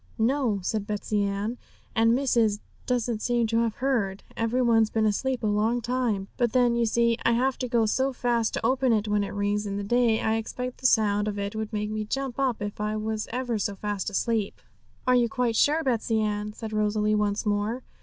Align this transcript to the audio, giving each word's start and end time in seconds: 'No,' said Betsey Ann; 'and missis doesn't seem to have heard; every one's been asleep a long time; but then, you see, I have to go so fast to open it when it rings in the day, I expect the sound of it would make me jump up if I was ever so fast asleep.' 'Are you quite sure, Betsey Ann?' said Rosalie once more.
'No,' 0.17 0.57
said 0.63 0.87
Betsey 0.87 1.21
Ann; 1.25 1.59
'and 1.95 2.15
missis 2.15 2.59
doesn't 2.87 3.21
seem 3.21 3.45
to 3.45 3.59
have 3.59 3.75
heard; 3.75 4.23
every 4.35 4.63
one's 4.63 4.89
been 4.89 5.05
asleep 5.05 5.43
a 5.43 5.45
long 5.45 5.79
time; 5.79 6.27
but 6.37 6.53
then, 6.53 6.75
you 6.75 6.87
see, 6.87 7.19
I 7.23 7.33
have 7.33 7.59
to 7.59 7.67
go 7.69 7.85
so 7.85 8.11
fast 8.11 8.55
to 8.55 8.65
open 8.65 8.93
it 8.93 9.07
when 9.07 9.23
it 9.23 9.29
rings 9.31 9.67
in 9.67 9.77
the 9.77 9.83
day, 9.83 10.19
I 10.19 10.37
expect 10.37 10.79
the 10.79 10.87
sound 10.87 11.27
of 11.27 11.37
it 11.37 11.55
would 11.55 11.71
make 11.71 11.91
me 11.91 12.03
jump 12.03 12.39
up 12.39 12.63
if 12.63 12.81
I 12.81 12.95
was 12.97 13.27
ever 13.31 13.59
so 13.59 13.75
fast 13.75 14.09
asleep.' 14.09 14.59
'Are 15.05 15.13
you 15.15 15.29
quite 15.29 15.55
sure, 15.55 15.83
Betsey 15.83 16.19
Ann?' 16.19 16.53
said 16.53 16.73
Rosalie 16.73 17.13
once 17.13 17.45
more. 17.45 17.83